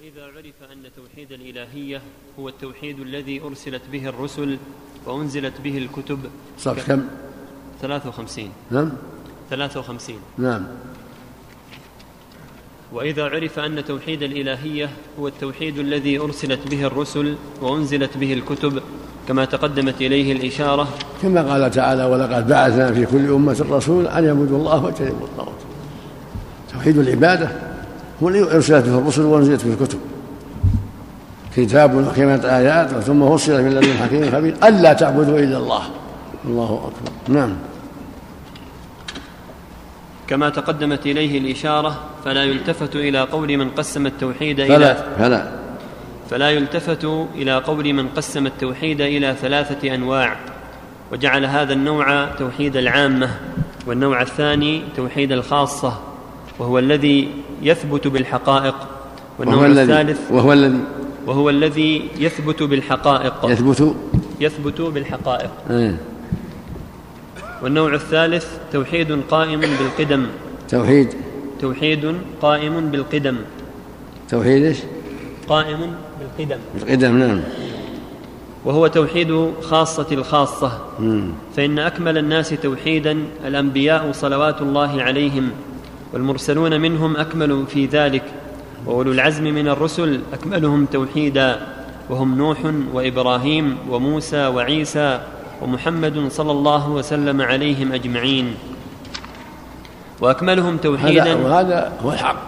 [0.00, 2.00] وإذا عرف أن توحيد الإلهية
[2.38, 4.58] هو التوحيد الذي أرسلت به الرسل
[5.06, 6.18] وأنزلت به الكتب
[6.58, 7.04] صف كم؟
[7.82, 8.92] 53 نعم.
[9.50, 10.66] 53 نعم.
[12.92, 18.82] وإذا عرف أن توحيد الإلهية هو التوحيد الذي أرسلت به الرسل وأنزلت به الكتب
[19.28, 20.88] كما تقدمت إليه الإشارة.
[21.22, 25.60] كما قال تعالى ولقد بعثنا في كل أمة رسول أن يعبدوا الله واجتنبوا الطاغوت.
[26.72, 27.69] توحيد العبادة
[28.22, 29.98] ارسلت به الرسل وانزلت به الكتب.
[31.56, 34.54] كتاب وحكمت آيات ثم فصلت من لدن حكيم خبير.
[34.64, 35.82] ألا تعبدوا إلا الله.
[36.44, 37.38] الله أكبر.
[37.38, 37.56] نعم.
[40.28, 45.50] كما تقدمت إليه الإشارة فلا يلتفت إلى قول من قسم التوحيد فلا إلى فلا.
[46.30, 50.36] فلا يلتفت إلى قول من قسم التوحيد إلى ثلاثة أنواع
[51.12, 53.30] وجعل هذا النوع توحيد العامة
[53.86, 56.09] والنوع الثاني توحيد الخاصة.
[56.60, 57.28] وهو الذي
[57.62, 58.74] يثبت بالحقائق
[59.38, 60.80] والنوع وهو الذي الثالث وهو الذي
[61.26, 63.34] وهو الذي يثبت بالحقائق.
[63.44, 63.94] يثبت
[64.40, 65.50] يثبت بالحقائق.
[65.70, 65.96] إيه.
[67.62, 70.26] والنوع الثالث توحيد قائم بالقدم.
[70.68, 71.08] توحيد.
[71.60, 73.36] توحيد قائم بالقدم.
[74.28, 74.78] توحيد إيش؟
[75.48, 76.58] قائم بالقدم.
[76.82, 77.40] القدم نعم.
[78.64, 80.78] وهو توحيد خاصة الخاصة.
[81.00, 81.30] مم.
[81.56, 85.50] فإن أكمل الناس توحيدا الأنبياء صلوات الله عليهم.
[86.12, 88.22] والمرسلون منهم أكمل في ذلك
[88.86, 91.60] وأولو العزم من الرسل أكملهم توحيدا
[92.10, 92.58] وهم نوح
[92.92, 95.20] وإبراهيم وموسى وعيسى
[95.62, 98.54] ومحمد صلى الله وسلم عليهم أجمعين.
[100.20, 102.42] وأكملهم هذا توحيدا وهذا هو الحق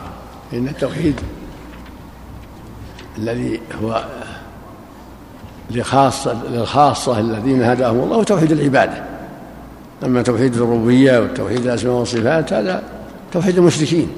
[0.52, 1.20] إن التوحيد
[3.18, 4.04] الذي هو
[5.70, 9.04] لخاصة للخاصة الذين هداهم الله توحيد العبادة.
[10.04, 12.82] أما توحيد الربوبية وتوحيد الأسماء والصفات هذا
[13.32, 14.08] توحيد المشركين.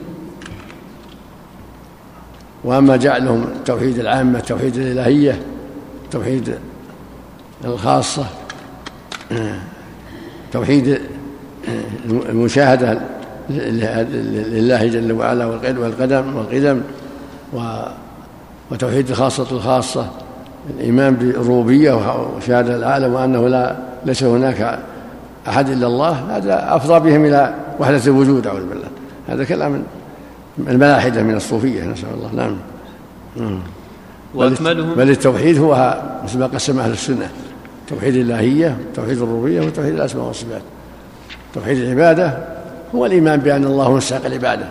[2.65, 5.43] وأما جعلهم توحيد العامة توحيد الإلهية
[6.11, 6.55] توحيد
[7.65, 8.27] الخاصة
[10.53, 11.01] توحيد
[12.09, 13.01] المشاهدة
[13.51, 16.83] لله جل وعلا والقدم والقدم
[18.71, 20.11] وتوحيد الخاصة الخاصة
[20.71, 21.93] الإيمان بالربوبية
[22.37, 24.79] وشهادة العالم وأنه لا ليس هناك
[25.49, 28.89] أحد إلا الله هذا أفضى بهم إلى وحدة الوجود أعوذ بالله.
[29.29, 29.83] هذا كلام
[30.59, 32.31] الملاحدة من الصوفية نسأل الله.
[32.35, 32.57] نعم.
[33.37, 33.59] مم.
[34.35, 37.31] وأكملهم بل التوحيد هو مثل ما قسم أهل السنة.
[37.89, 40.63] توحيد الإلهية توحيد الربوبية وتوحيد الأسماء والصفات.
[41.55, 42.39] توحيد العبادة
[42.95, 44.69] هو الإيمان بأن الله مستحق العبادة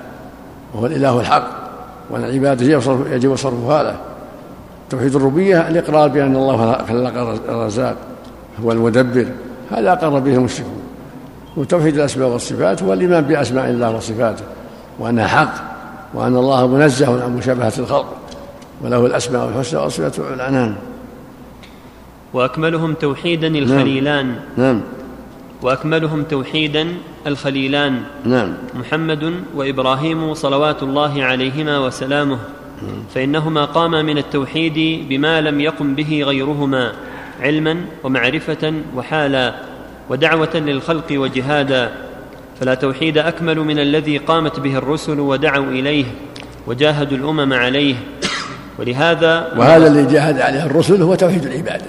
[0.73, 1.47] وهو الإله الحق
[2.09, 2.65] وأن العبادة
[3.15, 3.95] يجب صرفها له.
[4.89, 7.17] توحيد الربوبية الإقرار بأن الله خلق
[7.49, 7.95] الرزاق
[8.63, 9.27] هو المدبر.
[9.71, 10.82] هذا أقر به المشركون.
[11.57, 14.43] وتوحيد الأسماء والصفات هو الإيمان بأسماء الله وصفاته
[14.99, 15.53] وأنها حق
[16.13, 18.15] وأن الله منزه عن مشابهة الخلق
[18.81, 20.75] وله الأسماء الحسنى والصفات العنان
[22.33, 24.35] وأكملهم توحيدا الخليلان.
[24.57, 24.81] نعم.
[25.61, 26.87] وأكملهم توحيدا
[27.27, 28.01] الخليلان.
[28.25, 28.53] نعم.
[28.73, 32.39] محمد وإبراهيم صلوات الله عليهما وسلامه.
[33.15, 36.91] فإنهما قاما من التوحيد بما لم يقم به غيرهما
[37.41, 39.55] علما ومعرفة وحالا.
[40.09, 41.91] ودعوة للخلق وجهادا
[42.59, 46.05] فلا توحيد أكمل من الذي قامت به الرسل ودعوا إليه
[46.67, 47.95] وجاهدوا الأمم عليه.
[48.79, 51.85] ولهذا وهذا اللي جاهد عليه الرسل هو توحيد العبادة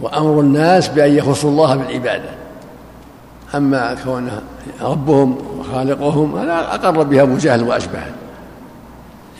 [0.00, 2.28] وأمر الناس بأن يخصوا الله بالعبادة.
[3.54, 4.42] أما كونه
[4.82, 8.10] ربهم وخالقهم هذا أقر بها أبو جهل وأشبهه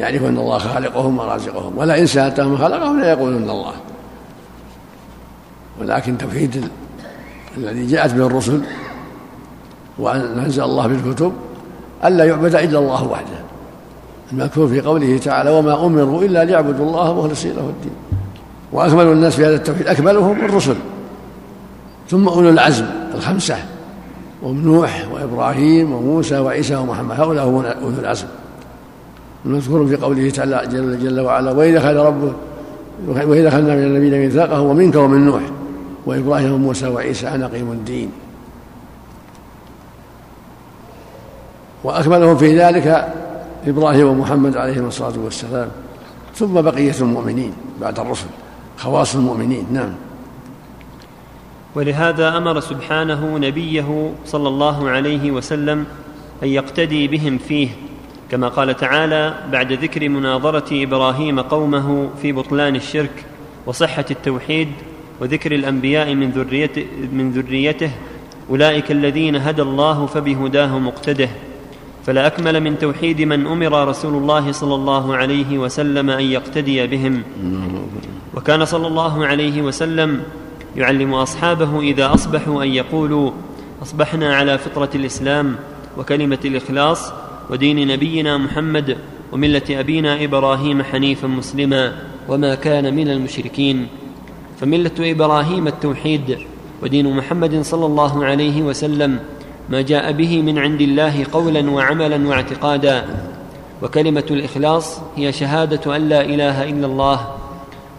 [0.01, 3.73] يعرف أن الله خالقهم ورازقهم ولا إن سألتهم خلقهم لا يقولون الله.
[5.81, 6.69] ولكن توحيد
[7.57, 8.61] الذي جاءت به الرسل
[9.99, 11.33] وأن أنزل الله بالكتب
[12.05, 13.39] ألا يعبد إلا الله وحده.
[14.33, 17.93] المذكور في قوله تعالى وما أمروا إلا ليعبدوا الله مخلصين له الدين.
[18.73, 20.77] وأكمل الناس في هذا التوحيد أكملهم الرسل.
[22.09, 22.85] ثم أولو العزم
[23.15, 23.57] الخمسة
[24.43, 28.27] وهم نوح وإبراهيم وموسى وعيسى ومحمد هؤلاء هم أولو العزم.
[29.47, 32.33] المذكور في قوله تعالى جل, جل وعلا وإذا أخذ ربه
[33.09, 35.43] وإذا أخذنا من النبيين ميثاقه ومنك ومن نوح.
[36.07, 38.13] وإبراهيم وموسى وعيسى أن أقيموا الدين.
[41.85, 43.13] وأكملهم في ذلك
[43.67, 45.69] إبراهيم ومحمد عليهم الصلاة والسلام.
[46.37, 48.27] ثم بقية المؤمنين بعد الرسل
[48.79, 49.93] خواص المؤمنين نعم.
[51.75, 55.87] ولهذا أمر سبحانه نبيه صلى الله عليه وسلم
[56.43, 57.69] أن يقتدي بهم فيه
[58.31, 63.25] كما قال تعالى بعد ذكر مناظرة إبراهيم قومه في بطلان الشرك
[63.67, 64.69] وصحة التوحيد
[65.21, 67.91] وذكر الأنبياء من ذريته, من ذريته
[68.51, 71.29] أولئك الذين هدى الله فبهداه مقتده.
[72.07, 77.23] فلا أكمل من توحيد من أمر رسول الله صلى الله عليه وسلم أن يقتدي بهم.
[78.35, 80.23] وكان صلى الله عليه وسلم
[80.77, 83.31] يعلم أصحابه إذا أصبحوا أن يقولوا
[83.83, 85.57] أصبحنا على فطرة الإسلام
[85.99, 87.13] وكلمة الإخلاص
[87.51, 88.97] ودين نبينا محمد
[89.33, 91.93] وملة أبينا إبراهيم حنيفا مسلما
[92.29, 93.87] وما كان من المشركين.
[94.61, 96.39] فملة إبراهيم التوحيد
[96.83, 99.19] ودين محمد صلى الله عليه وسلم
[99.69, 103.05] ما جاء به من عند الله قولا وعملا واعتقادا.
[103.83, 107.27] وكلمة الإخلاص هي شهادة أن لا إله إلا الله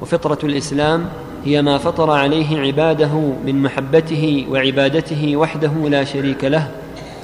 [0.01, 1.05] وفطرة الإسلام
[1.45, 3.13] هي ما فطر عليه عباده
[3.45, 6.71] من محبته وعبادته وحده لا شريك له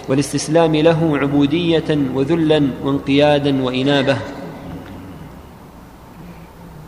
[0.10, 4.18] والاستسلام له عبودية وذلا وانقيادا وإنابة.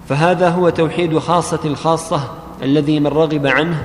[0.10, 2.22] فهذا هو توحيد خاصة الخاصة
[2.64, 3.84] الذي من رغب عنه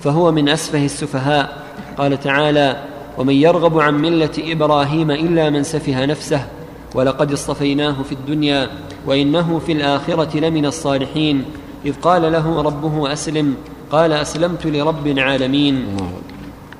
[0.00, 1.62] فهو من أسفه السفهاء.
[1.98, 2.84] قال تعالى
[3.18, 6.46] ومن يرغب عن ملة إبراهيم إلا من سفه نفسه
[6.94, 8.68] ولقد اصطفيناه في الدنيا
[9.06, 11.44] وإنه في الآخرة لمن الصالحين.
[11.84, 13.56] إذ قال له ربه أسلم
[13.90, 15.86] قال أسلمت لرب العالمين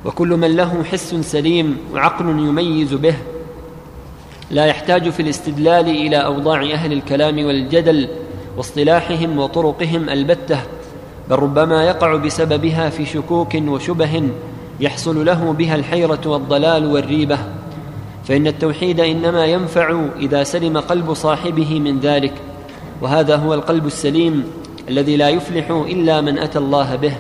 [0.05, 3.15] وكل من له حس سليم وعقل يميز به.
[4.51, 8.09] لا يحتاج في الاستدلال إلى أوضاع أهل الكلام والجدل
[8.57, 10.59] واصطلاحهم وطرقهم البتة
[11.31, 14.29] بل ربما يقع بسببها في شكوك وشبه
[14.81, 17.39] يحصل له بها الحيرة والضلال والريبة.
[18.25, 22.35] فإن التوحيد إنما ينفع إذا سلم قلب صاحبه من ذلك
[23.01, 24.45] وهذا هو القلب السليم
[24.89, 27.15] الذي لا يفلح إلا من أتى الله به.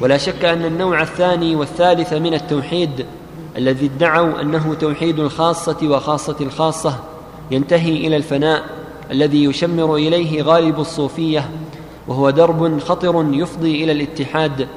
[0.00, 3.06] ولا شك أن النوع الثاني والثالث من التوحيد
[3.56, 6.94] الذي ادعوا أنه توحيد الخاصة وخاصة الخاصة
[7.50, 8.77] ينتهي إلى الفناء
[9.10, 11.50] الذي يشمر إليه غالب الصوفية
[12.08, 14.68] وهو درب خطر يفضي إلى الاتحاد.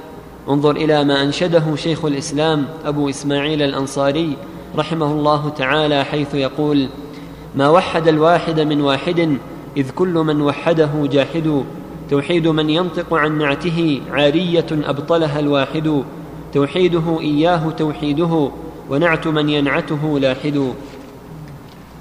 [0.50, 4.38] انظر إلى ما أنشده شيخ الإسلام أبو إسماعيل الأنصاري
[4.78, 6.88] رحمه الله تعالى حيث يقول
[7.56, 9.38] ما وحد الواحد من واحد
[9.78, 11.64] إذ كل من وحده جاحد.
[12.10, 16.04] توحيد من ينطق عن نعته عارية أبطلها الواحد.
[16.54, 18.50] توحيده إياه توحيده
[18.90, 20.74] ونعت من ينعته لاحد.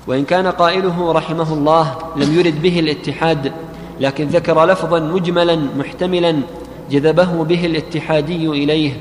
[0.07, 3.53] وإن كان قائله رحمه الله لم يرد به الاتحاد
[4.01, 6.37] لكن ذكر لفظا مجملا محتملا
[6.91, 8.93] جذبه به الاتحادي إليه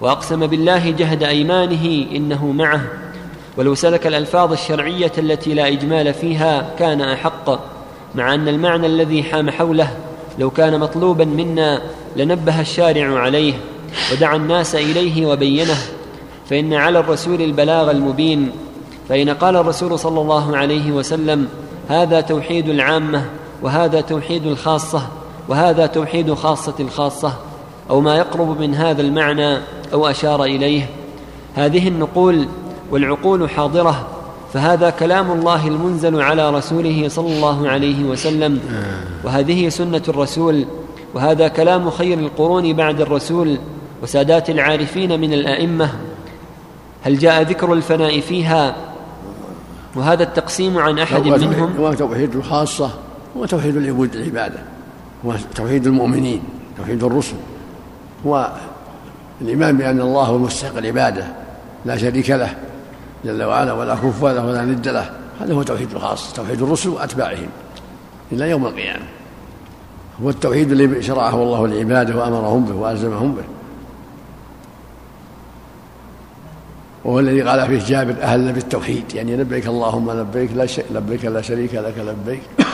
[0.00, 2.80] وأقسم بالله جهد أيمانه إنه معه.
[3.56, 7.60] ولو سلك الألفاظ الشرعية التي لا إجمال فيها كان أحق
[8.14, 9.96] مع أن المعنى الذي حام حوله
[10.38, 11.82] لو كان مطلوبا منا
[12.16, 13.54] لنبه الشارع عليه
[14.12, 15.76] ودعا الناس إليه وبينه
[16.50, 18.50] فإن على الرسول البلاغ المبين
[19.08, 21.48] فإن قال الرسول صلى الله عليه وسلم
[21.88, 23.24] هذا توحيد العامة
[23.62, 25.02] وهذا توحيد الخاصة
[25.48, 27.32] وهذا توحيد خاصة الخاصة
[27.90, 29.58] أو ما يقرب من هذا المعنى
[29.92, 30.88] أو أشار إليه.
[31.54, 32.46] هذه النقول
[32.90, 34.06] والعقول حاضرة
[34.52, 38.60] فهذا كلام الله المنزل على رسوله صلى الله عليه وسلم.
[39.24, 40.64] وهذه سنة الرسول
[41.14, 43.58] وهذا كلام خير القرون بعد الرسول
[44.02, 45.90] وسادات العارفين من الأئمة.
[47.02, 48.76] هل جاء ذكر الفناء فيها
[49.96, 52.90] وهذا التقسيم عن أحد منهم هو توحيد الخاصة
[53.36, 54.58] هو توحيد العبود العبادة
[55.26, 56.42] هو توحيد المؤمنين
[56.76, 57.36] توحيد الرسل
[58.26, 58.52] هو
[59.40, 61.26] الإيمان بأن الله هو المستحق العبادة
[61.84, 62.54] لا شريك له
[63.24, 65.10] جل وعلا ولا كفوا له ولا ند له
[65.40, 67.48] هذا هو توحيد الخاص توحيد الرسل وأتباعهم
[68.32, 69.04] إلى يوم القيامة.
[70.22, 73.42] هو التوحيد الذي شرعه الله لعباده وأمرهم به وألزمهم به.
[77.06, 81.42] وهو الذي قال فيه جابر أهل بالتوحيد يعني لبيك اللهم لبيك لا شيء لبيك لا
[81.42, 82.40] شريك لك لبيك.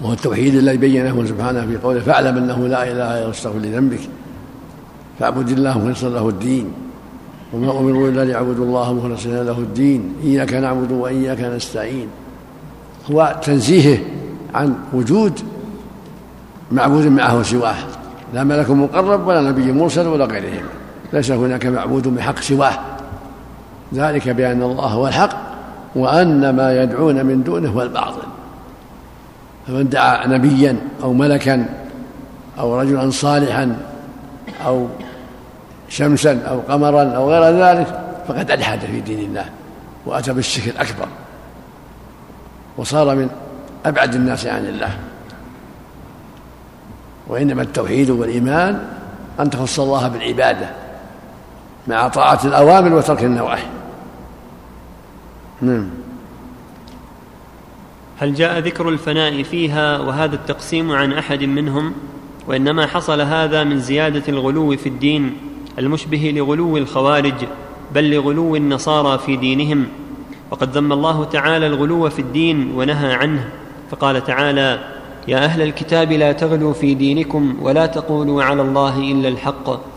[0.00, 4.00] وهو التوحيد الذي بينه سبحانه في قوله فاعلم أنه لا إله إلا الله لذنبك.
[5.18, 6.72] فاعبد الله مخلصا له الدين.
[7.52, 10.14] وما أمروا إلا ليعبدوا الله مخلصين له الدين.
[10.24, 12.08] إياك نعبد وإياك نستعين.
[13.10, 13.98] هو تنزيهه
[14.54, 15.40] عن وجود
[16.72, 17.76] معبود معه سواه.
[18.34, 20.79] لا ملك مقرب ولا نبي مرسل ولا غيرهم.
[21.12, 22.78] ليس هناك معبود بحق سواه.
[23.94, 25.36] ذلك بأن الله هو الحق
[25.94, 28.22] وأن ما يدعون من دونه هو الباطل.
[29.66, 31.66] فمن دعا نبيا أو ملكا
[32.58, 33.76] أو رجلا صالحا
[34.66, 34.86] أو
[35.88, 39.44] شمسا أو قمرا أو غير ذلك فقد ألحد في دين الله
[40.06, 41.06] وأتى بالشرك الأكبر
[42.76, 43.28] وصار من
[43.86, 44.90] أبعد الناس عن الله.
[47.28, 48.84] وإنما التوحيد والإيمان
[49.40, 50.79] أن تخص الله بالعبادة.
[51.88, 53.62] مع طاعة الأوامر وترك النواهي.
[55.60, 55.88] نعم.
[58.18, 61.92] هل جاء ذكر الفناء فيها وهذا التقسيم عن أحد منهم؟
[62.48, 65.36] وإنما حصل هذا من زيادة الغلو في الدين
[65.78, 67.34] المشبه لغلو الخوارج
[67.94, 69.86] بل لغلو النصارى في دينهم.
[70.50, 73.48] وقد ذم الله تعالى الغلو في الدين ونهى عنه.
[73.90, 74.78] فقال تعالى
[75.28, 79.89] يا أهل الكتاب لا تغلوا في دينكم ولا تقولوا على الله إلا الحق.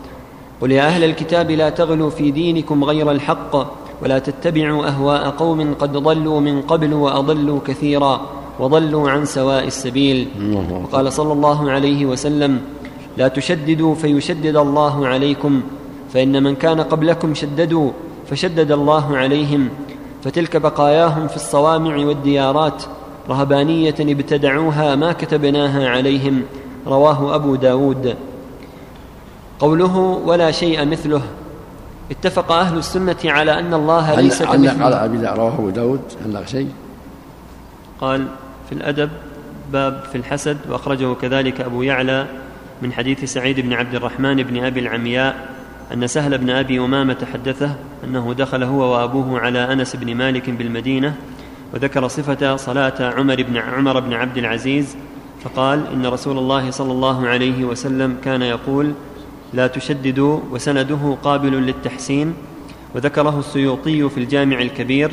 [0.60, 3.56] قل يا أهل الكتاب لا تغلوا في دينكم غير الحق
[4.02, 8.20] ولا تتبعوا أهواء قوم قد ضلوا من قبل وأضلوا كثيرا
[8.60, 10.28] وضلوا عن سواء السبيل.
[10.84, 12.60] وقال صلى الله عليه وسلم
[13.16, 15.62] لا تشددوا فيشدد الله عليكم
[16.12, 17.90] فإن من كان قبلكم شددوا
[18.30, 19.68] فشدد الله عليهم.
[20.22, 22.82] فتلك بقاياهم في الصوامع والديارات
[23.28, 26.42] رهبانية ابتدعوها ما كتبناها عليهم
[26.86, 28.14] رواه أبو داود.
[29.58, 31.22] قوله ولا شيء مثله.
[32.10, 36.68] اتفق أهل السنة على أن الله ليس كمثله على أبي رواه أبو داود علق شيء؟
[38.00, 38.26] قال
[38.68, 39.10] في الأدب
[39.72, 42.26] باب في الحسد وأخرجه كذلك أبو يعلى
[42.82, 45.48] من حديث سعيد بن عبد الرحمن بن أبي العمياء
[45.92, 51.14] أن سهل بن أبي أمامة حدثه أنه دخل هو وأبوه على أنس بن مالك بالمدينة
[51.74, 54.96] وذكر صفة صلاة عمر بن عمر بن عبد العزيز
[55.44, 58.92] فقال إن رسول الله صلى الله عليه وسلم كان يقول
[59.54, 62.34] لا تشددوا وسنده قابل للتحسين
[62.94, 65.12] وذكره السيوطي في الجامع الكبير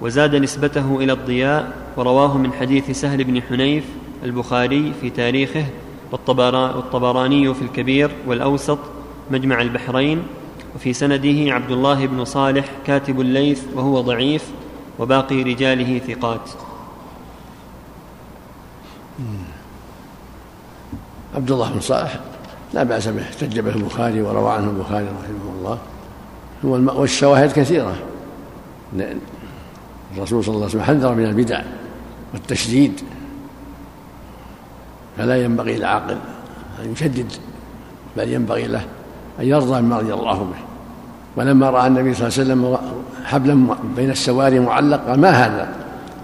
[0.00, 3.84] وزاد نسبته إلى الضياء ورواه من حديث سهل بن حنيف
[4.24, 5.64] البخاري في تاريخه
[6.12, 8.78] والطبراني في الكبير والأوسط
[9.30, 10.22] مجمع البحرين
[10.74, 14.50] وفي سنده عبد الله بن صالح كاتب الليث وهو ضعيف
[14.98, 16.50] وباقي رجاله ثقات.
[21.34, 22.31] عبد الله بن صالح.
[22.74, 25.78] لا بأس به احتج به البخاري وروى عنه البخاري رحمه الله.
[26.94, 27.94] والشواهد كثيرة.
[30.16, 31.62] الرسول صلى الله عليه وسلم حذر من البدع
[32.32, 33.00] والتشديد.
[35.18, 36.16] فلا ينبغي للعاقل
[36.84, 37.32] أن يشدد
[38.16, 38.84] بل ينبغي له
[39.40, 40.58] أن يرضى بما رضي الله به.
[41.36, 42.78] ولما رأى النبي صلى الله عليه وسلم
[43.24, 45.68] حبلا بين السواري معلق قال ما هذا؟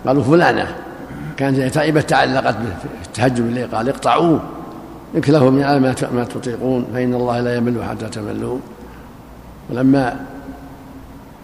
[0.07, 0.77] قالوا فلانة.
[1.37, 4.41] كانت تعبت تعلقت به في التهجد بالليل قال اقطعوه.
[5.17, 8.59] اكلفوا من ما تطيقون فإن الله لا يمل حتى تملوا
[9.71, 10.17] ولما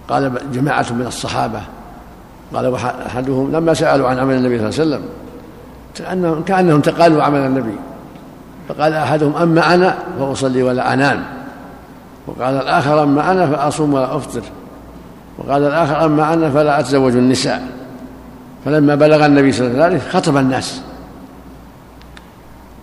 [0.09, 1.61] قال جماعة من الصحابة
[2.55, 2.75] قال
[3.07, 5.09] أحدهم لما سألوا عن عمل النبي صلى الله عليه وسلم
[5.95, 7.77] كأنهم, كأنهم تقالوا عمل النبي.
[8.69, 11.25] فقال أحدهم أما أنا فأصلي ولا أنام.
[12.27, 14.43] وقال الآخر أما أنا فأصوم ولا أفطر.
[15.39, 17.69] وقال الآخر أما أنا فلا أتزوج النساء.
[18.65, 20.83] فلما بلغ النبي صلى الله عليه وسلم خطب الناس.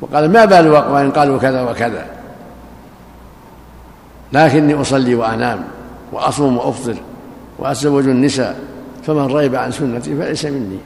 [0.01, 2.05] وقال ما بال أقوام قالوا كذا وكذا.
[4.33, 5.63] لكني أصلي وأنام
[6.11, 6.95] وأصوم وأفطر
[7.59, 8.59] وأتزوج النساء
[9.03, 10.77] فمن رغب عن سنتي فليس مني.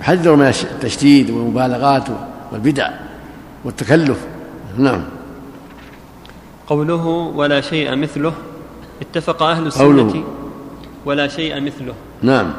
[0.00, 2.04] يحذر من التشديد والمبالغات
[2.52, 2.90] والبدع
[3.64, 4.18] والتكلف.
[4.78, 5.04] نعم.
[6.66, 8.32] قوله ولا شيء مثله
[9.02, 10.24] اتفق أهل السنة قوله.
[11.04, 11.94] ولا شيء مثله.
[12.22, 12.52] نعم.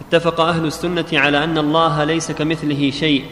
[0.00, 3.24] اتفق أهل السنة على أن الله ليس كمثله شيء.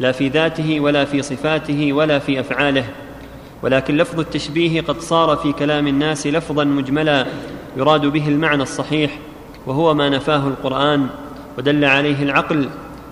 [0.00, 2.84] لا في ذاته ولا في صفاته ولا في أفعاله.
[3.62, 7.26] ولكن لفظ التشبيه قد صار في كلام الناس لفظا مجملا
[7.76, 9.18] يراد به المعنى الصحيح
[9.66, 11.06] وهو ما نفاه القرآن
[11.58, 12.68] ودل عليه العقل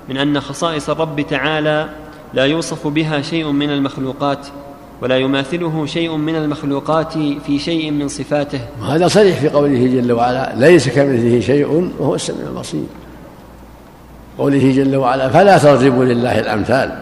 [0.09, 1.89] من أن خصائص الرب تعالى
[2.35, 4.47] لا يوصف بها شيء من المخلوقات
[5.03, 7.13] ولا يماثله شيء من المخلوقات
[7.47, 8.61] في شيء من صفاته.
[8.81, 12.87] وهذا صريح في قوله جل وعلا ليس كمثله شيء وهو السميع البصير.
[14.39, 16.99] قوله جل وعلا فلا تضربوا لله الأمثال.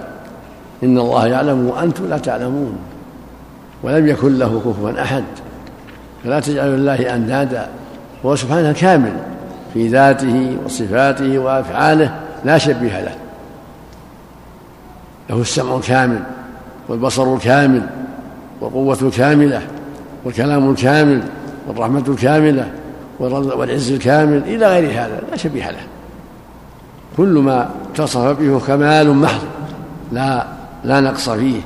[0.82, 2.76] إن الله يعلم وأنتم لا تعلمون.
[3.82, 5.24] ولم يكن له كفوا أحد.
[6.24, 7.68] فلا تجعلوا لله أندادا.
[8.26, 9.12] هو سبحانه كامل
[9.74, 12.14] في ذاته وصفاته وأفعاله
[12.44, 13.14] لا شبيه له.
[15.30, 16.20] له السمع الكامل
[16.88, 17.82] والبصر الكامل
[18.60, 19.62] والقوة الكاملة
[20.24, 21.22] والكلام الكامل
[21.68, 22.70] والرحمة الكاملة
[23.20, 25.86] والعز الكامل إلى غير هذا لا شبيه له.
[27.16, 29.42] كل ما اتصف به كمال محض
[30.12, 30.46] لا
[30.84, 31.60] لا نقص فيه.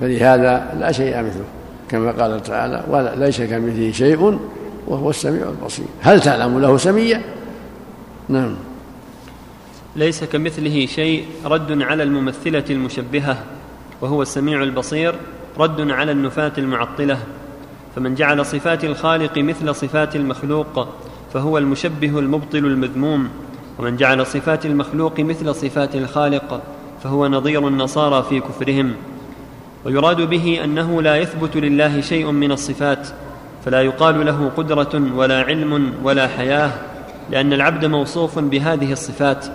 [0.00, 1.44] فلهذا لا شيء مثله
[1.88, 4.38] كما قال تعالى ولا ليس كمثله شيء
[4.86, 5.86] وهو السميع البصير.
[6.00, 7.22] هل تعلم له سميا
[8.28, 8.54] نعم.
[9.96, 13.36] ليس كمثله شيء رد على الممثلة المشبهة
[14.00, 15.14] وهو السميع البصير
[15.58, 17.18] رد على النفاة المعطلة.
[17.96, 20.88] فمن جعل صفات الخالق مثل صفات المخلوق
[21.32, 23.28] فهو المشبه المبطل المذموم.
[23.80, 26.60] ومن جعل صفات المخلوق مثل صفات الخالق
[27.02, 28.92] فهو نظير النصارى في كفرهم.
[29.84, 33.08] ويراد به أنه لا يثبت لله شيء من الصفات
[33.64, 36.70] فلا يقال له قدرة ولا علم ولا حياة
[37.30, 39.46] لأن العبد موصوف بهذه الصفات.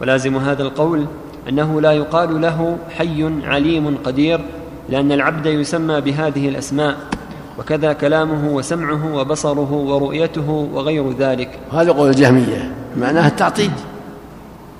[0.00, 1.06] ولازم هذا القول
[1.48, 4.40] أنه لا يقال له حي عليم قدير
[4.88, 6.96] لأن العبد يسمى بهذه الأسماء.
[7.58, 11.58] وكذا كلامه وسمعه وبصره ورؤيته وغير ذلك.
[11.72, 12.83] هذا قول الجهمية.
[12.96, 13.70] معناها التعطيل.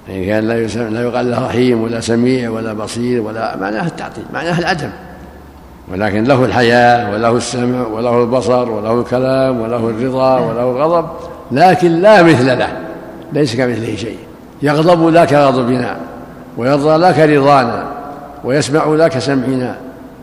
[0.08, 4.58] يعني كان لا, لا يقال له رحيم ولا سميع ولا بصير ولا معناها التعطيل معناها
[4.58, 4.90] العدم.
[5.92, 11.06] ولكن له الحياة وله السمع وله البصر وله الكلام وله الرضا وله الغضب
[11.52, 12.68] لكن لا مثل له
[13.32, 14.18] ليس كمثله شيء.
[14.62, 15.96] يغضب لا كغضبنا
[16.56, 17.84] ويرضى لا كرضانا
[18.44, 19.76] ويسمع لا كسمعنا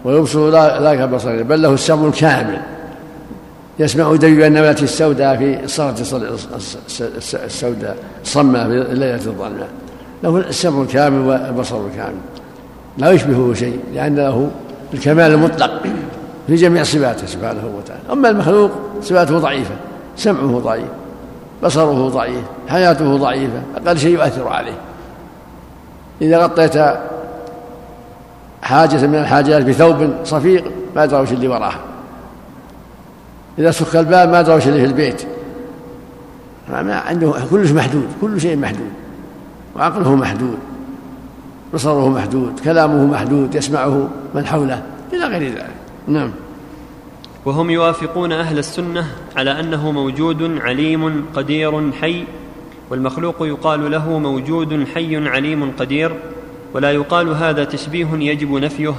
[0.05, 2.61] ويبصر لا كبصرنا بل له السمع الكامل.
[3.81, 6.01] يسمع دبيب النملة السوداء في الصخرة
[7.45, 9.67] السوداء الصمة في الليلة الظلماء
[10.23, 12.19] له السمع الكامل والبصر الكامل.
[12.97, 14.49] لا يشبهه شيء لأن له
[14.93, 15.83] الكمال المطلق
[16.47, 18.01] في جميع صفاته سبحانه وتعالى.
[18.11, 18.71] أما المخلوق
[19.01, 19.75] صفاته ضعيفة
[20.15, 20.87] سمعه ضعيف
[21.63, 24.77] بصره ضعيف حياته ضعيفة أقل شيء يؤثر عليه.
[26.21, 26.77] إذا غطيت
[28.61, 30.63] حاجة من الحاجات بثوب صفيق
[30.95, 31.73] ما أدرى وش اللي وراه
[33.59, 35.27] إذا سك الباب ما أدرى وش اللي في البيت.
[36.69, 38.91] ما عنده كل شيء محدود كل شيء محدود.
[39.75, 40.57] وعقله محدود
[41.73, 45.75] بصره محدود كلامه محدود يسمعه من حوله إلى غير ذلك.
[46.07, 46.31] نعم.
[47.45, 52.23] وهم يوافقون أهل السنة على أنه موجود عليم قدير حي
[52.89, 56.11] والمخلوق يقال له موجود حي عليم قدير
[56.73, 58.93] ولا يقال هذا تشبيه يجب نفيه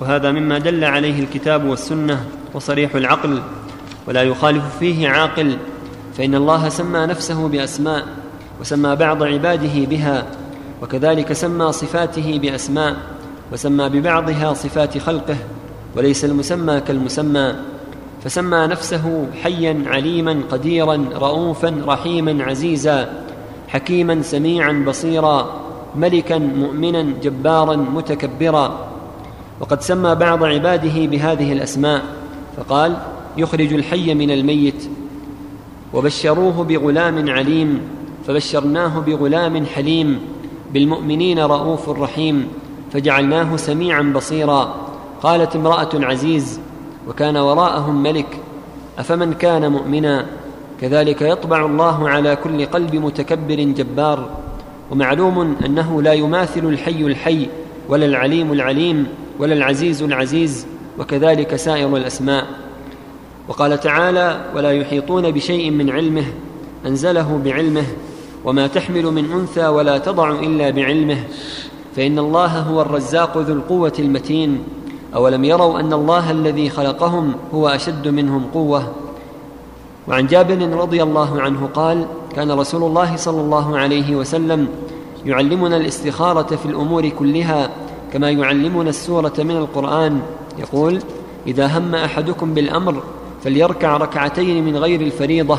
[0.00, 2.24] وهذا مما دل عليه الكتاب والسنة
[2.54, 3.42] وصريح العقل.
[4.06, 5.56] ولا يخالف فيه عاقل
[6.18, 8.04] فإن الله سمى نفسه بأسماء
[8.60, 10.26] وسمى بعض عباده بها
[10.82, 12.96] وكذلك سمى صفاته بأسماء
[13.52, 15.36] وسمى ببعضها صفات خلقه
[15.96, 17.54] وليس المسمى كالمسمى
[18.24, 23.08] فسمى نفسه حيا عليما قديرا رؤوفا رحيما عزيزا
[23.68, 25.60] حكيما سميعا بصيرا
[25.96, 28.88] ملكا مؤمنا جبارا متكبرا.
[29.60, 32.02] وقد سمى بعض عباده بهذه الأسماء
[32.56, 32.96] فقال
[33.36, 34.88] يخرج الحي من الميت
[35.94, 37.80] وبشروه بغلام عليم
[38.26, 40.20] فبشرناه بغلام حليم
[40.72, 42.48] بالمؤمنين رؤوف رحيم
[42.92, 44.74] فجعلناه سميعا بصيرا.
[45.22, 46.60] قالت امرأة العزيز
[47.08, 48.38] وكان وراءهم ملك
[48.98, 50.26] أفمن كان مؤمنا؟
[50.80, 54.30] كذلك يطبع الله على كل قلب متكبر جبار.
[54.90, 57.48] ومعلوم أنه لا يماثل الحي الحي
[57.88, 59.06] ولا العليم العليم
[59.38, 60.66] ولا العزيز العزيز
[60.98, 62.46] وكذلك سائر الأسماء.
[63.48, 66.24] وقال تعالى ولا يحيطون بشيء من علمه
[66.86, 67.84] أنزله بعلمه
[68.44, 71.24] وما تحمل من أنثى ولا تضع إلا بعلمه
[71.96, 74.64] فإن الله هو الرزاق ذو القوة المتين
[75.14, 78.92] أولم يروا أن الله الذي خلقهم هو أشد منهم قوة؟
[80.08, 82.06] وعن جابر رضي الله عنه قال
[82.36, 84.68] كان رسول الله صلى الله عليه وسلم
[85.26, 87.70] يعلمنا الاستخارة في الأمور كلها
[88.12, 90.20] كما يعلمنا السورة من القرآن
[90.58, 90.98] يقول
[91.46, 93.02] إذا هم أحدكم بالأمر
[93.46, 95.58] فليركع ركعتين من غير الفريضة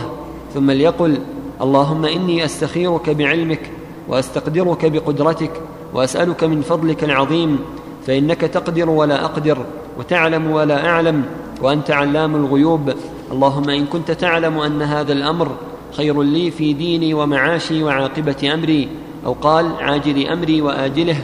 [0.54, 1.18] ثم ليقل
[1.62, 3.72] اللهم إني أستخيرك بعلمك
[4.08, 5.52] وأستقدرك بقدرتك
[5.94, 7.60] وأسألك من فضلك العظيم
[8.08, 9.58] فإنك تقدر ولا أقدر
[10.00, 11.26] وتعلم ولا أعلم
[11.62, 12.94] وأنت علام الغيوب.
[13.32, 15.52] اللهم إن كنت تعلم أن هذا الأمر
[15.98, 18.90] خير لي في ديني ومعاشي وعاقبة أمري
[19.26, 21.18] أو قال عاجل أمري وآجله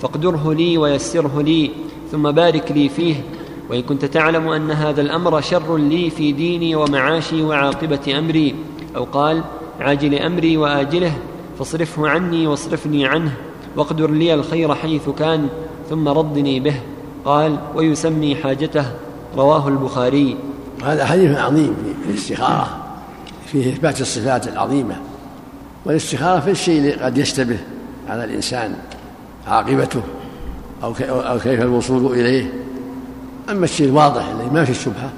[0.00, 1.70] فاقدره لي ويسره لي
[2.12, 3.14] ثم بارك لي فيه
[3.70, 8.54] وإن كنت تعلم أن هذا الأمر شر لي في ديني ومعاشي وعاقبة أمري
[8.96, 9.42] أو قال
[9.80, 11.12] عاجل أمري وآجله
[11.58, 13.32] فاصرفه عني واصرفني عنه
[13.76, 15.48] واقدر لي الخير حيث كان
[15.90, 16.74] ثم ردني به.
[17.24, 18.84] قال ويسمي حاجته
[19.36, 20.36] رواه البخاري.
[20.84, 22.68] هذا حديث عظيم في الاستخارة
[23.46, 24.96] فيه إثبات الصفات العظيمة
[25.84, 27.58] والاستخارة في الشيء اللي قد يشتبه
[28.08, 28.74] على الإنسان
[29.46, 30.02] عاقبته
[30.82, 32.52] أو أو كيف الوصول إليه.
[33.50, 35.10] أما الشيء الواضح الذي ما فيه الشبهة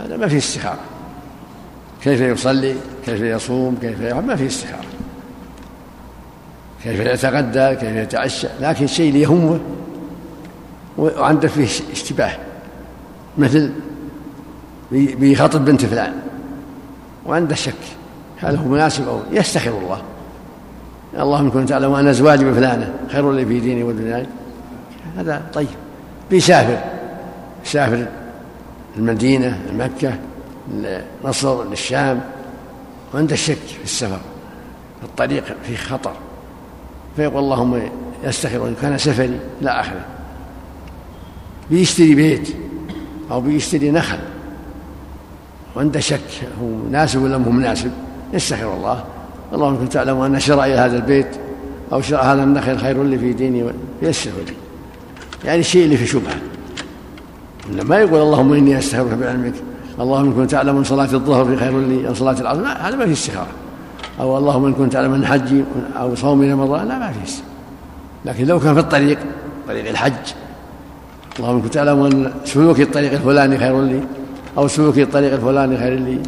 [0.00, 0.80] هذا ما فيه استخارة
[2.02, 2.74] كيف يصلي؟
[3.06, 4.86] كيف يصوم؟ كيف يفعل ما فيه استخارة
[6.82, 9.60] كيف يتغدى؟ كيف يتعشى؟ لكن الشيء اللي يهمه
[10.98, 12.32] وعنده فيه اشتباه.
[13.38, 13.72] مثل
[14.92, 16.12] بيخاطب بنت فلان
[17.26, 17.74] وعنده شك.
[18.38, 20.02] هل هو مناسب أو يستخير الله؟
[21.18, 24.26] اللهم كنت تعلم أن أزواجي بفلانة خير لي في ديني ودنياي.
[25.16, 25.68] هذا طيب.
[26.30, 26.95] بيسافر.
[27.66, 28.06] يسافر
[28.96, 30.18] المدينة مكة
[31.24, 32.20] مصر للشام.
[33.14, 34.20] وعنده شك في السفر
[35.02, 36.12] الطريق فيه خطر.
[37.16, 37.82] فيقول اللهم
[38.24, 40.04] يستخير ان كان سفري إلى اخره
[41.70, 42.48] بيشتري بيت
[43.30, 44.18] أو بيشتري نخل.
[45.76, 46.20] وعنده شك
[46.62, 47.90] هو مناسب ولا مو مناسب؟
[48.32, 49.04] يستخير الله.
[49.52, 51.28] اللهم كنت تعلم أن شرائي هذا البيت
[51.92, 54.54] أو شراء هذا النخل خير لي في ديني يسره لي.
[55.44, 56.36] يعني الشيء اللي في شبهة.
[57.70, 59.54] ما يقول اللهم إني استخيرك بعلمك.
[60.00, 62.60] اللهم إن كنت تعلم ان صلاة الظهر خير لي ان صلاة العصر.
[62.60, 63.46] هذا ما في استخاره
[64.20, 65.64] أو اللهم إن كنت تعلم ان حجي
[65.96, 66.88] أو صومي رمضان.
[66.88, 67.32] لا ما في
[68.24, 69.18] لكن لو كان في الطريق
[69.68, 70.12] طريق الحج.
[71.38, 74.00] اللهم إن كنت تعلم ان سلوكي الطريق الفلاني خير لي
[74.58, 76.18] أو سلوكي الطريق الفلاني خير لي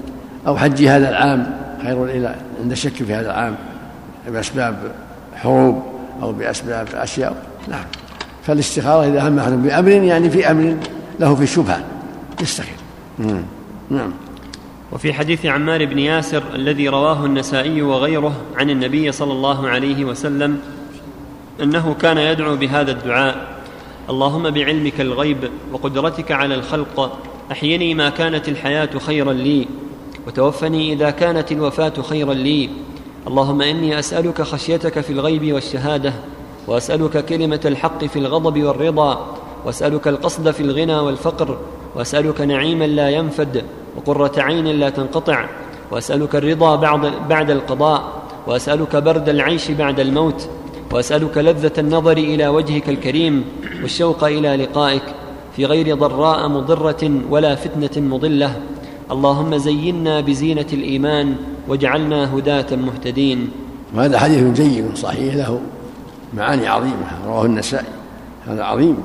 [0.47, 1.47] أو حجي هذا العام
[1.83, 2.35] خير لي.
[2.63, 3.55] عند الشك في هذا العام
[4.29, 4.77] بأسباب
[5.35, 5.83] حروب
[6.23, 7.37] أو بأسباب أشياء.
[7.69, 7.85] نعم
[8.43, 10.77] فالاستخاره إذا هم بأمر يعني في أمر
[11.21, 11.85] له في الشبهه
[12.41, 12.77] يستخير
[13.91, 14.13] نعم.
[14.93, 20.61] وفي حديث عمار بن ياسر الذي رواه النسائي وغيره عن النبي صلى الله عليه وسلم
[21.63, 23.59] أنه كان يدعو بهذا الدعاء.
[24.11, 27.19] اللهم بعلمك الغيب وقدرتك على الخلق
[27.53, 29.69] أحيني ما كانت الحياة خيرا لي
[30.27, 32.71] وتوفني إذا كانت الوفاة خيرا لي.
[33.27, 36.13] اللهم إني أسألك خشيتك في الغيب والشهادة
[36.67, 41.59] وأسألك كلمة الحق في الغضب والرضا واسألك القصد في الغنى والفقر
[41.97, 43.65] واسألك نعيما لا ينفد
[43.97, 45.47] وقرة عين لا تنقطع
[45.91, 48.03] واسألك الرضا بعد, بعد القضاء
[48.47, 50.49] واسألك برد العيش بعد الموت
[50.93, 53.45] واسألك لذة النظر إلى وجهك الكريم
[53.83, 55.03] والشوق إلى لقائك
[55.57, 58.57] في غير ضراء مضرة ولا فتنة مضلة.
[59.11, 61.37] اللهم زينا بزينة الإيمان
[61.69, 63.51] واجعلنا هداة مهتدين.
[63.95, 65.61] وهذا حديث جيد صحيح له
[66.35, 67.87] معاني عظيمة رواه النسائي
[68.47, 68.97] هذا عظيم.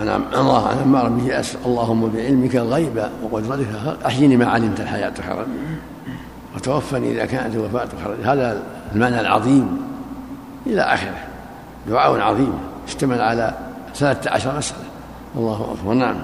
[0.00, 3.66] عن الله عن عمار به ياسر اللهم بعلمك الغيب وقدرتك
[4.06, 5.46] أحيني ما علمت الحياة خيرا.
[6.56, 8.32] وتوفني إذا كانت الوفاة خيرا.
[8.32, 8.62] هذا
[8.94, 9.80] المعنى العظيم
[10.66, 11.24] إلى آخره.
[11.88, 12.52] دعاء عظيم.
[12.88, 13.54] اشتمل على
[13.94, 14.84] ثلاثة عشر مسألة.
[15.36, 15.94] الله أكبر.
[15.94, 16.16] نعم.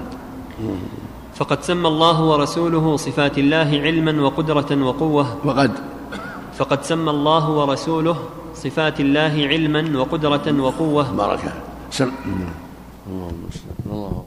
[1.34, 5.36] فقد سمى الله ورسوله صفات الله علما وقدرة وقوة.
[5.44, 5.72] وقد.
[6.58, 8.16] فقد سمى الله ورسوله
[8.54, 11.12] صفات الله علما وقدرة وقوة.
[11.12, 11.52] بارك.
[11.90, 12.10] سم
[13.86, 14.24] الله